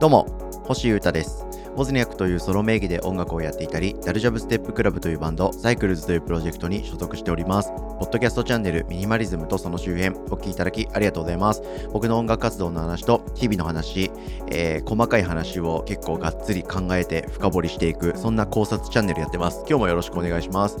[0.00, 0.26] どうも、
[0.64, 1.44] 星優太です。
[1.76, 7.70] ボズニャックというソロ名義で音楽をやっていたり、ダルジャブステップクラブというバンド、サイクルズというプロジェクトに所属しております。
[7.70, 11.62] ポッドキャストチャンネル、ミニマリズムとその周辺、お聞きいただきありがとうございます。
[11.92, 14.10] 僕の音楽活動の話と、日々の話、
[14.50, 19.64] えー細かい話を結構がっつり考えて深掘りしていく、そんな考察チャンネルやってます。
[19.68, 20.78] 今日もよろしくお願いします。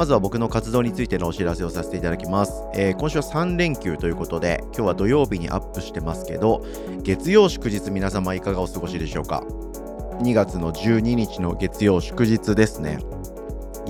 [0.00, 2.64] まずは僕の活動についてのお知らせをさせていただきます。
[2.72, 6.64] えー今週は3連休ということで、今日は土曜日にアップしてますけど、
[7.02, 9.44] 月曜祝日皆様いかがお過ごしでしょうか
[10.22, 12.98] ？2月の12日の月曜祝日ですね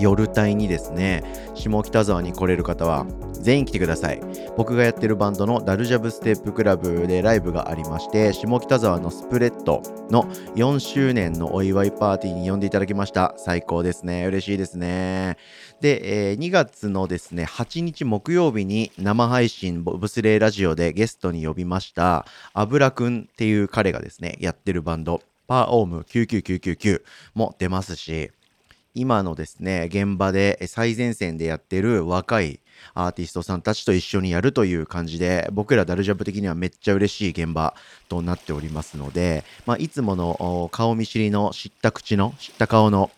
[0.01, 1.23] 夜帯にですね
[1.55, 4.21] 下北沢に来れる方は全員来てください。
[4.57, 10.25] 僕がやってるバンドのダルジャブステップクラブでライブがありまして下北沢のスプレッドの
[10.57, 13.35] 4周年のお祝いパーティーに呼んでいただきました。
[13.39, 14.27] 最高ですね。
[14.27, 15.37] 嬉しいですね。
[15.81, 27.03] で、えー2月のですね8日木曜日に生配信ボブスレーラジオでゲストに呼びました油くんっていう彼がですねやってるバンドパーオーム99999
[27.35, 28.31] も出ますし
[28.95, 32.61] 今のですね現場で最前線でやってる若い
[32.95, 37.75] アーティストさんたちと一緒にやるという感じで僕らダルジャブ的にはめっちゃ嬉しい現場
[38.09, 43.11] となっておりますので、まあ、いつもの顔見知りの知った口の知った顔の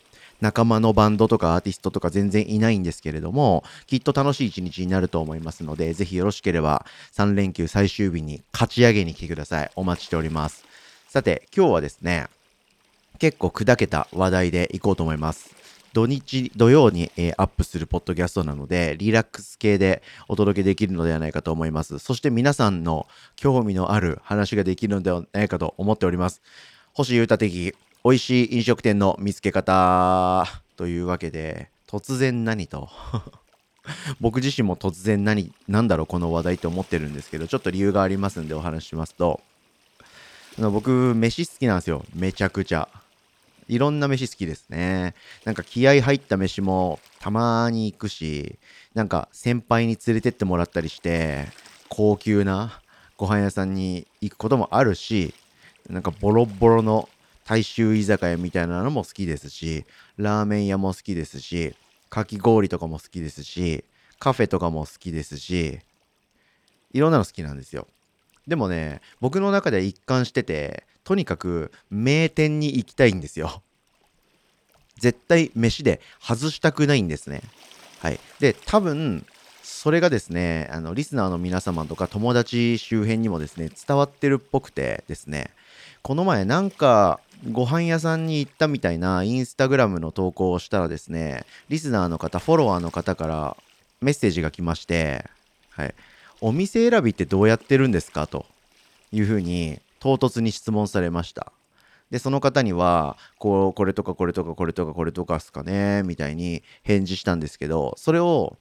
[0.43, 9.71] 仲間のバンドとかアーティストとか全然いないんですけれどもきっと楽しい一日になると思いますのでぜひよろしければ3連休最終日に勝ち上げに来てください。
[9.77, 10.65] お待ちしております。
[11.09, 12.27] さて今日はですね
[13.21, 15.62] 結構砕けた話題でいこうと思います。
[15.93, 21.99] 土日土曜に、えーアップするポッドキャストなのでリラックス系でお届けできるのではないかと思います。
[21.99, 26.41] そして皆さんの興味のある話ができるのではないかと思っております。
[26.93, 32.89] 星優太的美味しい飲食店の見つけ方というわけで突然何と？
[34.21, 39.41] 僕自身も突然何なんだろうこの話題って思ってるんですけどちょっと理由がありますんでお話しますと。
[40.59, 42.05] 僕飯好きなんですよ。
[42.15, 42.89] めちゃくちゃ。
[43.69, 45.15] いろんな飯好きですね。
[45.45, 48.59] なんか気合入った飯もたまに行くし
[48.95, 51.47] なんか先輩に連れてってもらったりして
[51.89, 52.81] 高級な
[53.17, 55.35] ご飯屋さんに行くこともあるし
[55.89, 57.09] なんかボロボロの
[57.45, 59.85] 大衆居酒屋みたいなのも好きですし
[60.17, 61.75] ラーメン屋も好きですし
[62.09, 63.85] かき氷とかも好きですし
[64.19, 65.81] カフェとかも好きですし
[66.93, 67.87] いろんなの好きなんですよ。
[68.47, 73.63] でもね僕の中で一貫しててとにかく名店に行きたいんですよ。
[74.99, 77.43] 絶対飯で外したくないんですね。
[78.01, 78.21] はい。
[78.41, 79.27] で多分
[79.63, 85.51] それがですねあのリスナーの皆様とか友達周辺にもですね伝わってるっぽくてですね。
[86.03, 87.21] この前なんか
[87.51, 93.57] ご飯屋さんに行ったみたいなインスタグラムの投稿をしたらですねリスナーの方フォロワーの方から
[94.01, 95.25] メッセージが来まして、
[95.71, 95.95] はい、
[96.45, 98.27] お店選びってどうやってるんですか？
[98.27, 98.47] と
[99.13, 101.53] いうふうに唐突に質問されました。
[102.11, 106.03] でその方にはこうこれとかこれとかこれとかこれとかっすかね？
[106.03, 108.57] みたいに返事したんですけどそれを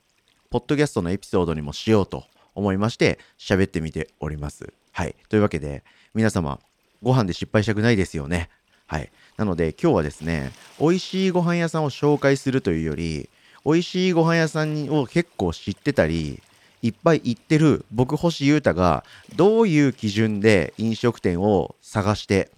[0.51, 4.71] ポッドキャストのエピソードにもしようと思いまして喋ってみております。
[4.91, 5.15] はい。
[5.27, 5.83] というわけで
[6.13, 6.59] 皆様
[7.01, 8.51] ご飯で失敗したくないですよね？
[8.85, 9.11] はい。
[9.37, 13.27] なので今日はですね美味しいご飯屋さんを紹介するというより
[13.65, 16.43] 美味しいご飯屋さんを結構知ってたり
[16.81, 19.03] いっぱい行ってる僕星優太が
[19.35, 22.49] どういう基準で飲食店を探して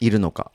[0.00, 0.50] いるのか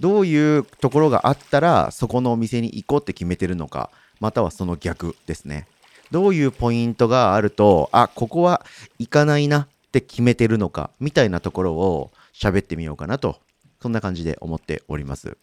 [0.00, 3.90] どういうところがあったらそこのお店に行こうって決めてるのか
[4.20, 5.66] またはその逆ですね。
[6.10, 8.64] どういうポイントがあるとあここは
[8.98, 13.40] 行かないなって決めてるのかみたいなところを喋ってみようかなと
[13.80, 15.36] そんな感じで思っております。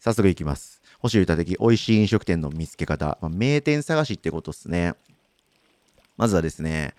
[0.00, 0.80] 早速いきます。
[1.00, 4.94] 星優太的美味しい飲食店の見つけ方、まあ名店探しってことですね。
[6.20, 6.92] まずはですね、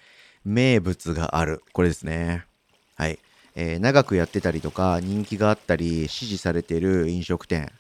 [0.44, 1.62] 名物がある。
[1.74, 2.44] これですね。
[2.96, 3.20] はい。
[3.56, 7.72] えー長くやってたりとか、人気があったり、支持されてる飲食店。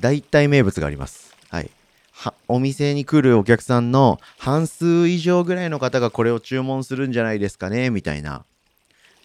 [0.00, 1.36] 大体名物があります。
[1.50, 1.70] はい。
[2.10, 8.44] はお店に来るお客さんの半数以上ぐらいの方がこれを注文するんじゃないですかね、みたいな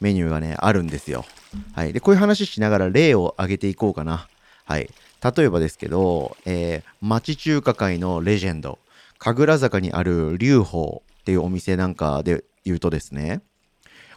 [0.02, 1.26] メニューがね、あるんですよ。
[1.74, 1.94] はい。
[1.94, 4.28] で、こういう話しながら例を挙げていこうかな。
[4.64, 4.92] はい。
[5.36, 8.78] 例えばですけど、えー町中華界のレジェンド、
[9.20, 13.42] 神楽坂にある龍宝っていうお店なんかで言うとですね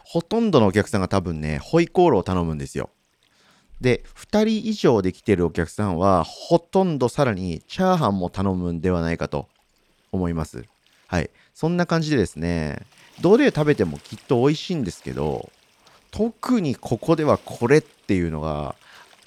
[0.05, 2.89] ほとんどのお客さんが多分ねホイコーローを頼むんですよ。
[3.81, 9.47] で2人以上で来てるお客さんはほとんどさらにチャーハンも頼むんではないかと
[10.11, 10.63] 思います。
[11.07, 11.29] はい。
[11.53, 12.79] そんな感じでですね
[13.21, 15.49] どれ食べてもきっと美味しいんですけど
[16.11, 18.75] 特にここではこれっていうのが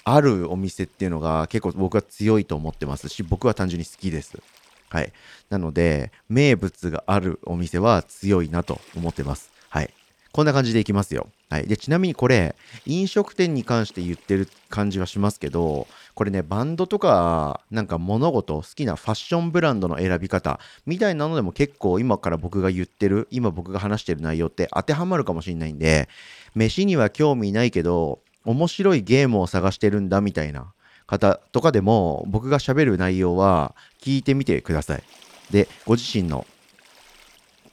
[0.03, 4.39] あるお店っていうのが結構僕は強いと思ってますし僕は単純に好きです。
[4.89, 5.11] はい。
[5.49, 9.51] なので、名物があるお店は強いなと思ってます。
[9.69, 9.93] はい。
[10.31, 11.29] こんな感じでいきますよ。
[11.49, 11.67] はい。
[11.67, 12.55] で、ちなみにこれ、
[12.85, 26.09] 飲食店に関して言ってる感じはしますけど、これね、バンドとか、なんか物事、好きなファッションブランドの選び方、みたいなのでも結構今から僕が言ってる、今僕が話してる内容って当てはまるかもしれないんで、
[26.53, 30.73] 飯には興味ないけど、面白いゲームを探してるんだみたいな
[31.07, 35.03] 方とかでも、僕が喋る内容は聞いてみてください。
[35.51, 36.45] で、ご自身の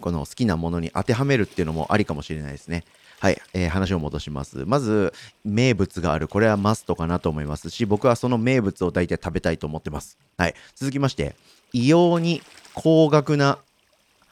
[0.01, 2.85] この好きなものに当てはめるっていうのもありかもしれないですね。
[3.21, 4.65] はい、えー、話を戻します。
[4.67, 5.15] まず、
[5.45, 6.29] 名物がある。
[6.29, 10.19] これはマストかなと思いますし、僕はその名物を大体食べたいと思ってます。
[10.37, 10.55] はい。
[10.75, 11.35] 続きまして、
[11.73, 12.43] 異様に
[12.75, 13.59] 高額な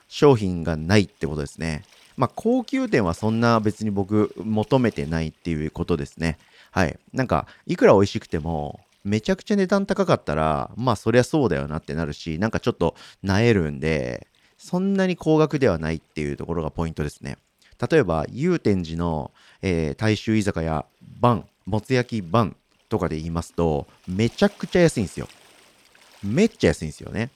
[0.09, 1.85] 商品がないってことですね。
[2.19, 6.39] まあ、高級店はそんな別に僕求めてないっていうことですね。
[6.71, 6.99] はい。
[7.15, 14.29] なんか、いくら美味しくても、めちゃくちゃ値段高かったら、まあそりゃそうだよなってなるし、なんかちょっとなえるんで、
[14.59, 17.39] そんなに高額ではないっていうところがポイントですね。
[17.91, 20.87] 例えば、祐天寺の、えー、大衆居酒屋、
[21.21, 22.57] バン、もつ焼きバン
[22.89, 25.27] とかで言いますと、めちゃくちゃ安いんですよ。
[26.23, 27.31] めっちゃ安いんですよね。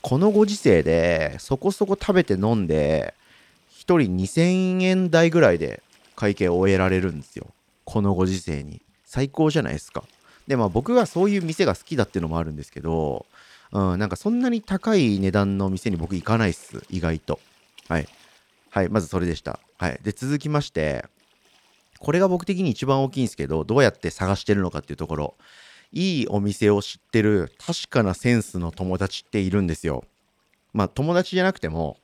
[0.00, 3.12] このご時世で、そこそこ食べて飲んで、
[3.70, 5.82] 1人2000円台ぐらいで
[6.14, 7.48] 会計を終えられるんですよ。
[7.84, 8.80] このご時世に。
[9.04, 10.04] 最高じゃないですか。
[10.46, 13.26] で、まあ僕がそういう店が好きだっていうのもあるんですけど、
[13.72, 17.40] うん、なんかそんなに高い値段の店に僕行かないっす、意外と。
[17.88, 18.08] はい。
[18.70, 19.58] はい、まずそれでした。
[19.78, 19.98] はい。
[20.02, 21.06] で、続きまして、
[21.98, 25.34] これが僕的に一番大きいんですけど、どうやって探してるのかっていうところ。
[25.92, 30.04] いいお店を知ってる確かなセンスの友達っているんですよ。
[30.72, 31.96] まあ友達じゃなくても、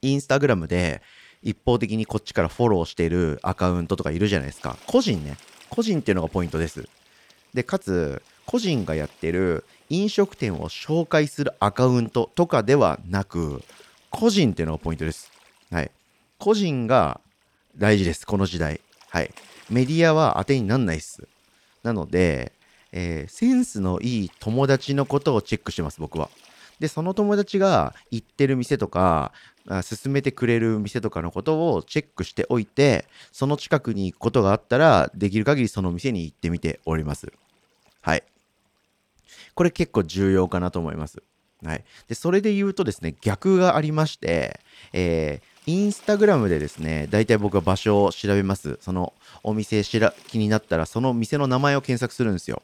[0.00, 1.02] インスタグラムで
[1.42, 4.78] 一方的にこっちからフォローしてるアカウントとかいるじゃないですか。
[4.86, 5.36] 個人ね。
[5.68, 6.88] 個人っていうのがポイントです。
[7.54, 13.62] で、かつ、個人がやってる飲食店を紹介するアカウントとかではなく、
[14.10, 15.30] 個人っていうのがポイントです。
[15.70, 15.90] はい。
[16.38, 17.20] 個人が
[17.76, 18.80] 大事です、この時代。
[19.08, 19.32] はい。
[19.70, 21.26] メディアは当てになんないっす。
[21.82, 22.52] なので、
[22.92, 26.30] えー、センスのいい友達のことをチェックしてます、僕は。
[26.78, 29.32] で、その友達が行ってる店とか、
[29.68, 37.32] 勧めてくれる店とかのことをチェックしておいて、その近くに行くことがあったら、できる限りその店に行ってみております。
[38.00, 38.22] はい。
[39.54, 41.22] これ結構重要かなと思います。
[41.64, 41.84] はい。
[42.08, 44.60] で、それで言うとですね、逆がありまして、
[44.92, 48.78] えー、インスタグラムでですね、大体僕は場所を調べます。
[48.80, 49.12] その
[49.44, 52.62] お店しら気になったら、その店の名前を検索するんですよ。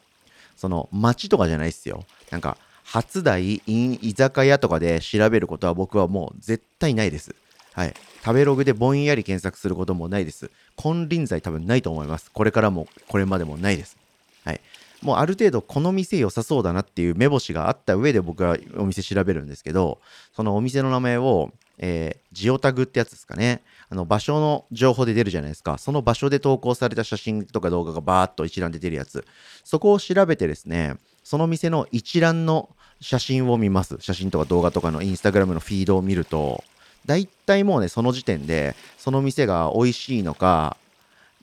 [0.57, 2.03] その街とかじゃないっすよ。
[2.29, 2.57] なんか、
[2.91, 7.35] 初台居酒屋とかで調べることは僕はもう絶対ないです。
[7.73, 7.93] はい。
[8.25, 10.49] 食べログでぼんやり検索することもないです。
[10.75, 12.31] 金輪際多分ないと思います。
[12.31, 13.95] これからも、これまでもないです。
[14.43, 14.61] はい。
[15.03, 19.99] もうある程度この店良さそうだなっていう目星があった上で僕はお店調べるんですけど、
[20.33, 23.61] そのお店の名前を、えー、ジオタグってやつですかね。
[23.89, 25.77] あの場所の情報で出るじゃないですか。
[25.77, 29.25] その場所で投稿された写真とか動画がバーッと一覧で出るやつ。
[29.63, 32.69] そこを調べてですね、その店の一覧の
[33.01, 33.97] 写真を見ます。
[33.99, 36.63] 写真とか動画とかのインスタグラムのフィードを見ると、
[37.05, 40.77] 大体もうね、その時点で、その店が美味しいのか、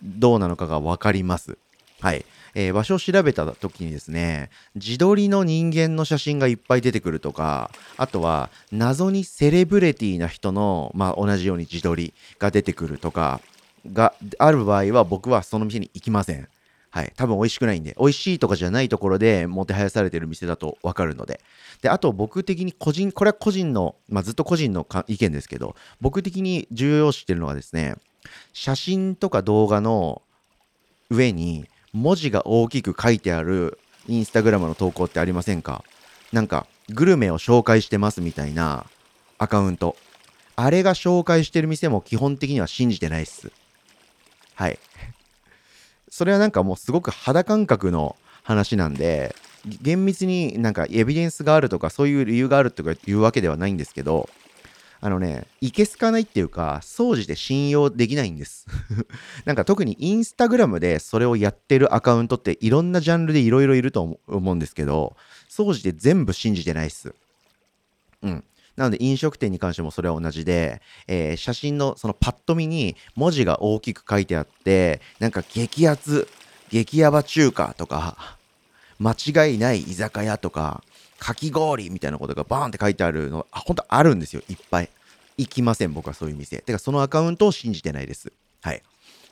[0.02, 1.58] どうなのかが分かります。
[2.00, 2.24] はい。
[2.54, 13.40] えー、場所を調べた時にですね、自撮りの人間の写真がいっぱい出てくるとか、あとは謎にセレブレティな人の、まあ、同じように自撮りが出てくるとか
[13.92, 16.48] がある場合は僕はその店に行きません。
[16.96, 17.12] はい。
[17.14, 21.42] 多分美味しくないんで、美味しいとかじゃないところでもてはやされてる店だとわかるので。
[21.82, 27.96] で、あと僕的に個人、これは個人の、まあ、ずっと個人の意見ですけど、僕的に重要視してるのはですね、
[28.54, 30.22] 写真とか動画の
[31.10, 35.84] 上に文字が大きく書いてあるインスタグラムの投稿ってありませんか？
[36.32, 38.86] なんか、グルメを紹介してますみたいな
[39.36, 39.96] アカウント。
[40.56, 43.52] あれが紹介してる店も基本的には信じてないっす。
[44.54, 44.78] はい。
[46.16, 49.36] それはなんかもうすごく肌感覚の話なんで、
[49.82, 54.30] 厳密になんかエビデンスがあるとかそういう理由があるとかいうわけではないんですけど、
[55.02, 58.66] あのね、いけすかないっていうか、掃除で信用できないんです。
[59.44, 65.18] なんか特にインスタグラムでそれをやってるアカウントっていろんなジャンルでいろいろいると思うんですけど、
[65.50, 67.14] 掃除で全部信じてないっす。
[68.22, 68.44] うん。
[68.76, 76.28] なので飲食店に関してもそれは同じで、えー、写真のそのパッと見に文字が大きく書いてあって、なんか激アツ、
[76.70, 78.36] 激ヤバ中華とか、
[78.98, 80.82] 間違いない居酒屋とか、
[81.18, 84.90] かき氷みたいなことがバーンって書いてあるの、あ、本当あるんですよ、いっぱい。
[85.38, 86.58] 行きません、僕はそういう店。
[86.58, 88.32] てか、そのアカウントを信じてないです。
[88.62, 88.82] はい。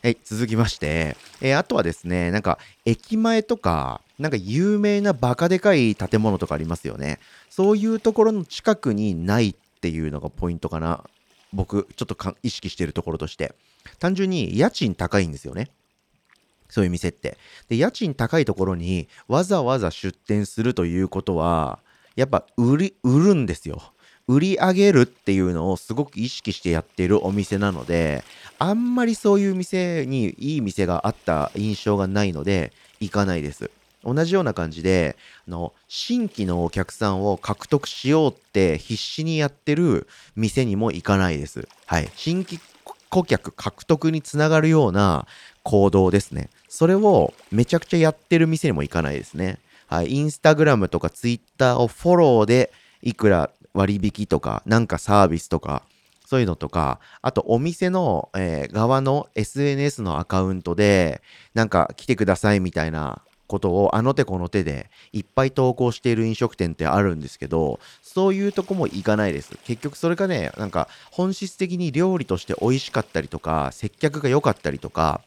[0.03, 7.19] はい、続きまして、えー、あとはですね、なんか、駅前とか、なんか有名なバカでかい建物とかありますよね。
[7.51, 11.05] そういうところの近くにないっていうのがポイントかな。
[11.53, 13.55] 僕ちょっと意識してるところとして。
[13.99, 15.69] 単純に家賃高いんですよね。
[16.69, 17.39] そういう店って。
[17.69, 21.79] で家賃高いところにわざわざ出店するということは
[22.17, 23.83] やっぱ売り売るんですよ。
[24.27, 28.25] 売り上げるっていうのをすごく意識してやってるお店なので
[28.59, 33.71] あんまりそういう店にいい店があった印象がないので行かないです。
[34.05, 40.07] 同じような感じであの新規のお客さんを獲得しようって必死にやってる
[40.37, 41.69] 店にも行かないです。
[41.87, 42.61] はい、新規
[43.11, 45.27] 顧客獲得につながるような
[45.63, 46.51] 行動ですね。
[46.69, 49.59] それをめちゃくちゃやってる店にも行かないですね。
[49.87, 55.83] はい、インスタグラムとかツイッターをフォローでいくら割引とかなんかサービスとか
[56.35, 69.57] そういうのとか、あとお店の、えー、側の SNS のアカウントで、なんか来てくださいみたいなことをあの手この手でいっぱい投稿している飲食店ってあるんですけど、そういうとこも行かないです。
[69.65, 75.21] 結局それがね、なんか本質的に料理として美味しかったりとか、接客が良かったりとか、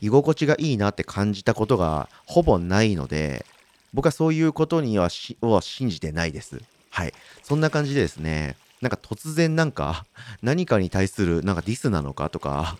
[0.00, 3.44] 居心地がいいなって感じたことがほぼないので、
[3.92, 5.08] 僕はそういうことには
[5.40, 6.60] は信じてないです。
[6.90, 7.12] はい。
[7.42, 10.04] そんな感じでですね、なんか突然なんか
[10.42, 12.76] 何かに対するなんかディスなのかとか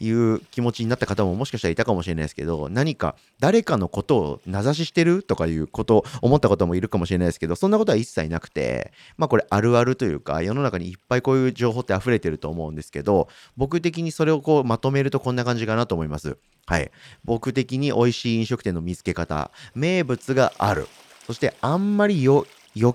[0.00, 16.36] いう気持ちになった方ももしかしたらいたかもしれないですけど、何か誰かのことを名指ししてるとかいうこと思ったこともいるかもしれないですけど、そんなことは一切なくて、まあこれあるあるというか、世の中にいっぱいこういう情報って溢れてると思うんですけど、僕的にそれをこうまとめるとこんな感じかなと思います。
[16.66, 16.90] はい。
[17.24, 20.88] 僕的に美味しい飲食店の見つけ方、名物がある。
[21.26, 22.46] そしてあんまり余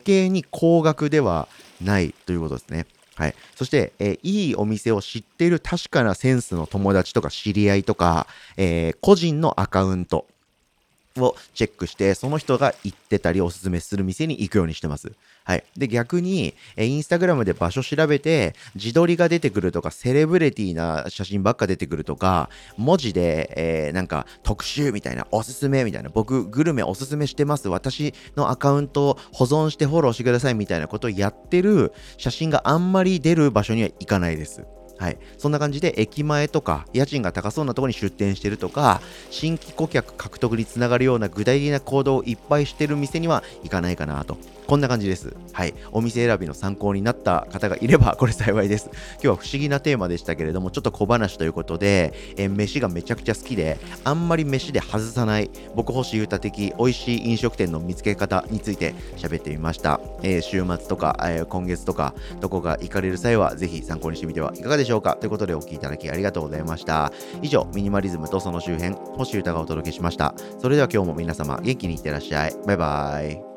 [0.04, 1.48] 計に高額では
[1.82, 2.86] ないということですね。
[3.20, 3.36] はい。
[3.54, 10.26] そして、えー、いいお店を知っている確かなセンスの友達とか知り合いとか、えー、個人のアカウント
[11.18, 15.12] をチェックして、その人が行ってたりおすすめする店に行くようにしてます。
[15.50, 15.64] はい。
[15.76, 27.68] で、逆に、えインスタグラムで場所調べて、自撮りが出てくるとか、セレブリティな写真ばっか出てくるとか、文字で、えー、なんか、特集みたいな、おすすめみたいな、僕、グルメおすすめしてます。
[27.68, 34.68] 私のアカウントを保存してフォローしてくださいみたいなことをやってる写真があんまり出る場所には行かないです。
[35.00, 35.18] はい。
[35.40, 39.02] そんな感じで、駅前とか、家賃が高そうなところに出店してるとか、
[39.32, 44.38] 新規顧客獲得につながるような具体的な行動をいっぱいしてる店には行かないかなと。
[44.70, 45.36] こんな感じです。
[45.52, 45.74] はい。
[45.92, 48.92] お店選びの参考になった方がいれば、 これ幸いです。
[49.14, 60.00] 今日は不思議なテーマでしたけれども、ちょっと小話ということで、え、飯がめちゃくちゃ好きで、あんまり飯で外さない、僕星優太的美味しい飲食店の見つけ方について喋ってみました。
[60.22, 67.12] えー、週末とか、えー、今月とか、どこか行かれる際は、ぜひ参考にしてみてはいかがでしょうかということでお聴きいただきありがとうございました。
[67.42, 70.36] 以上、ミニマリズムとその周辺、星歌がお届けしました。
[70.62, 72.54] それでは今日も皆様元気にいってらっしゃい。
[72.68, 73.49] バイバイ。